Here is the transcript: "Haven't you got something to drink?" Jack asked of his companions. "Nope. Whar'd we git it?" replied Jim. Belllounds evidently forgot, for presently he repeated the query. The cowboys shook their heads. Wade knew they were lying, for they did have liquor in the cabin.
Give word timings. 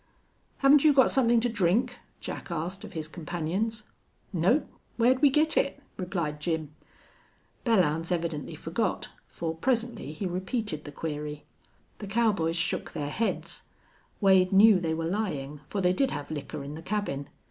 "Haven't 0.57 0.83
you 0.83 0.93
got 0.93 1.11
something 1.11 1.39
to 1.41 1.47
drink?" 1.47 1.99
Jack 2.21 2.49
asked 2.49 2.83
of 2.83 2.93
his 2.93 3.07
companions. 3.07 3.83
"Nope. 4.33 4.65
Whar'd 4.97 5.21
we 5.21 5.29
git 5.29 5.55
it?" 5.57 5.79
replied 5.95 6.39
Jim. 6.39 6.73
Belllounds 7.67 8.11
evidently 8.11 8.55
forgot, 8.55 9.09
for 9.27 9.53
presently 9.53 10.11
he 10.11 10.25
repeated 10.25 10.85
the 10.85 10.91
query. 10.91 11.45
The 11.99 12.07
cowboys 12.07 12.57
shook 12.57 12.93
their 12.93 13.11
heads. 13.11 13.65
Wade 14.19 14.51
knew 14.51 14.79
they 14.79 14.95
were 14.95 15.05
lying, 15.05 15.61
for 15.69 15.81
they 15.81 15.93
did 15.93 16.09
have 16.09 16.31
liquor 16.31 16.63
in 16.63 16.73
the 16.73 16.81
cabin. 16.81 17.29